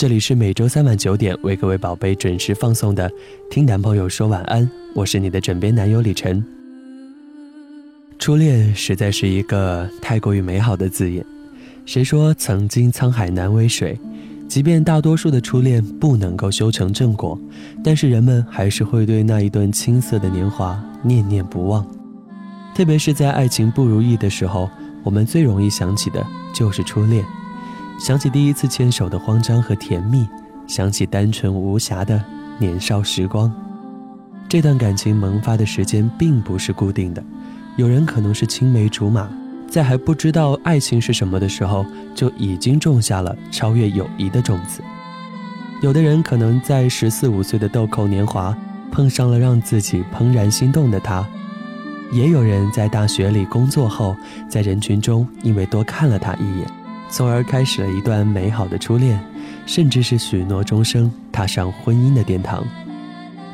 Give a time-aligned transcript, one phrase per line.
[0.00, 3.06] 这里是每周三晚九点为各位宝贝准时放送的
[3.50, 6.42] 《听男朋友说晚安》，我是你的枕边男友李晨。
[8.18, 11.22] 初恋实在是一个太过于美好的字眼，
[11.84, 14.00] 谁说曾经沧海难为水？
[14.48, 17.38] 即便大多数的初恋不能够修成正果，
[17.84, 21.86] 但是人们还是会对那一段青涩的年华念念不忘。
[22.74, 24.70] 特别是在爱情不如意的时候，
[25.04, 27.22] 我们最容易想起的就是初恋。
[28.00, 30.26] 想起第一次牵手的慌张和甜蜜，
[30.66, 32.18] 想起单纯无瑕的
[32.58, 33.52] 年少时光。
[34.48, 37.22] 这段感情萌发的时间并不是固定的，
[37.76, 39.28] 有人可能是青梅竹马，
[39.68, 41.84] 在还不知道爱情是什么的时候，
[42.14, 44.80] 就已经种下了超越友谊的种子；
[45.82, 48.56] 有的人可能在十四五岁的豆蔻年华，
[48.90, 51.22] 碰上了让自己怦然心动的他；
[52.10, 54.16] 也有人在大学里工作后，
[54.48, 56.79] 在人群中因为多看了他一眼。
[57.10, 59.18] 从而开始了一段美好的初恋，
[59.66, 62.64] 甚至是许诺终生踏上婚姻的殿堂。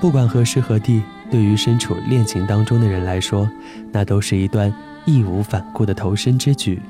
[0.00, 3.48] 不管何时何地，对于身处恋情当中的人来说，
[3.90, 4.72] 那都是一段
[5.06, 6.80] 义无反顾的投身之举，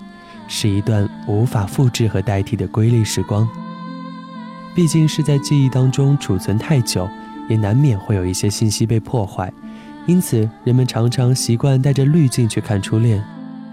[0.47, 3.49] 是一段无法复制和代替的瑰丽时光。
[4.75, 7.09] 毕竟是在记忆当中储存太久，
[7.49, 9.53] 也难免会有一些信息被破坏，
[10.07, 13.25] 因此人们常常习惯带着滤镜去看初恋。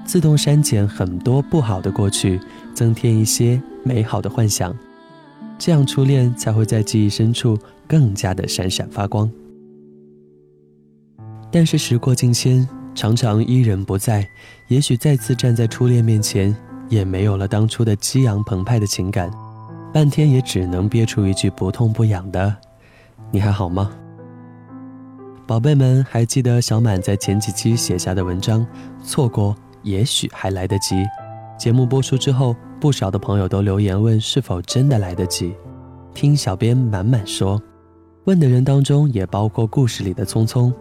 [0.06, 2.40] 自动删减很多不好的过去，
[2.76, 4.78] 增添一些美好的幻想，
[5.58, 9.32] 这样初恋才会在记忆深处更加的闪闪发光。
[11.52, 14.28] 但是时过境迁，常常伊人不在，
[14.68, 16.56] 也许再次站在初恋面前，
[16.90, 19.32] 也没有了当初的激昂澎湃的情感，
[19.94, 22.54] 半天也只能憋出一句不痛不痒的
[23.32, 23.90] ：“你还好吗？”
[25.48, 28.68] 宝贝们，还记得小满在前几期写下的文章？
[29.04, 29.56] 错过。
[29.86, 30.96] 也许还来得及。
[31.58, 35.56] 节目播出之后，不少的朋友都留言问是否真的来得及。
[36.14, 37.62] 听小编满满说，
[38.26, 40.74] 问的人当中也包括故事里的匆匆。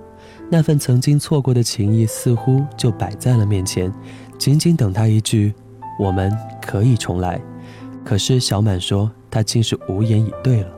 [0.50, 3.92] 那份曾经错过的情谊似乎就摆在了面前，
[4.38, 5.54] 仅仅等他一句
[5.98, 7.40] “我们可以重来”。
[8.04, 10.68] 可是小满说他竟是无言以对了，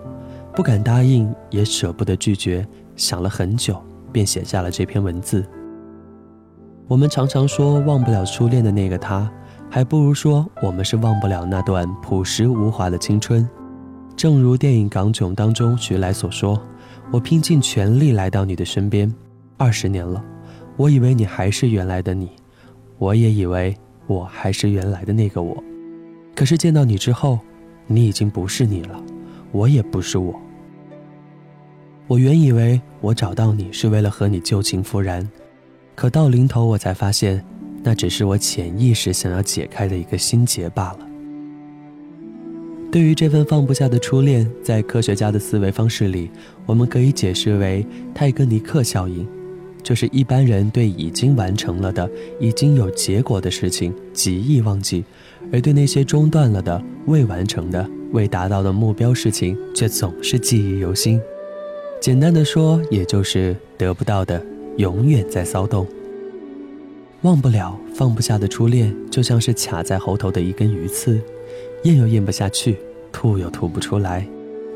[0.55, 5.45] 不敢答应，也舍不得拒绝，想了很久，便写下了这篇文字。
[6.87, 9.31] 我们常常说忘不了初恋的那个他，
[9.71, 13.47] 还不如说我们是忘不了那段朴实无华的青春。
[14.17, 16.59] 正如电影《港囧》当中徐来所说
[17.13, 19.13] ：“我拼尽全力来到你的身边，
[19.59, 20.25] 二十年了，
[20.77, 22.31] 我以为你还是原来的你，
[22.97, 25.63] 我也以为我还是原来的那个我。
[26.35, 27.39] 可是见到你之后，
[27.87, 28.99] 你已经不是你了，
[29.53, 30.35] 我也不是我。
[32.07, 35.29] 我原以为我找到你是为了和你旧情复燃。”
[35.95, 37.43] 可到临头，我才发现，
[37.87, 40.99] 那只是我潜意识想要解开的一个心结罢了。
[42.91, 46.29] 对于这份放不下的初恋，在科学家的思维方式里，
[46.67, 49.25] 我们可以解释为泰格尼克效应，
[49.85, 52.11] 就是一般人对已经完成了的、
[52.41, 55.05] 已经有结果的事情极易忘记，
[55.53, 61.21] 而对那些中断了的、未完成的、未达到的目标事情，却总是记忆犹新。
[62.01, 64.45] 简单的说，也就是得不到的。
[64.77, 65.87] 永远在骚动，
[67.23, 71.21] 忘不了、放不下的初恋，就像是卡在喉头的一根鱼刺，
[71.83, 72.79] 咽又咽不下去，
[73.11, 74.27] 吐又吐不出来，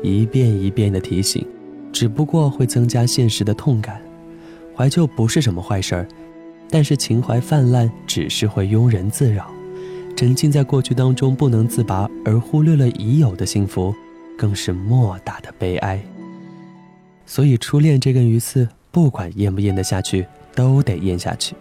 [0.01, 1.45] 一遍一遍的提醒，
[1.93, 4.01] 只不过会增加现实的痛感。
[4.75, 6.07] 怀旧不是什么坏事儿，
[6.69, 9.49] 但是情怀泛滥只是会庸人自扰，
[10.15, 13.93] 沉浸在过去当中不能自拔，而忽略了已有的幸福，
[14.37, 16.01] 更是莫大的悲哀。
[17.25, 18.67] 所以，初恋这根鱼刺。
[18.93, 21.55] 不管咽不咽得下去，都得咽下去。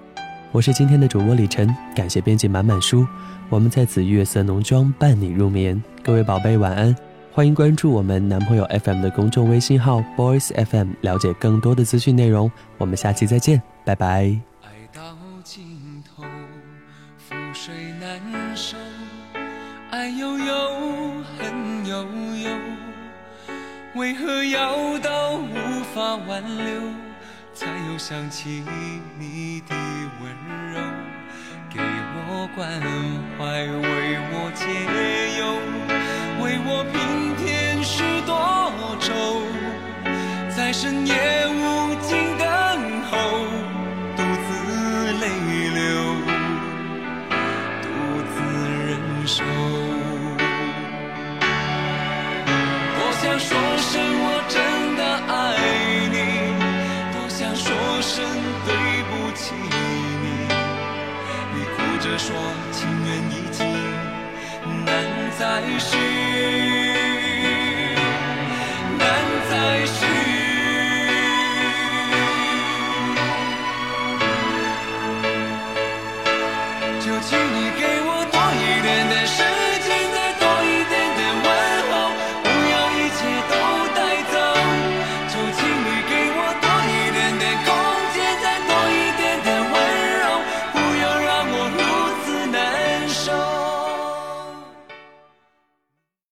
[0.52, 3.06] 我是今天的主播李晨，感谢编辑满满书，
[3.48, 5.80] 我们在此月色浓妆伴你入眠。
[6.02, 6.94] 各位宝贝晚安，
[7.30, 12.50] 欢迎关注我们男朋友 FM 的公众微信号 Boys FM，了解更多的资讯内容。
[12.78, 14.36] 我们下期再见，拜拜。
[14.62, 18.20] 爱到尽头，覆水难
[18.56, 18.76] 收，
[19.92, 20.54] 爱悠悠，
[21.38, 22.02] 恨悠
[22.42, 22.50] 悠，
[23.94, 27.09] 为何要到无法挽留？
[27.60, 28.64] 才又想起
[29.18, 29.76] 你的
[30.22, 30.32] 温
[30.72, 30.80] 柔，
[31.68, 32.80] 给我关
[33.36, 33.66] 怀，
[65.40, 66.19] 在心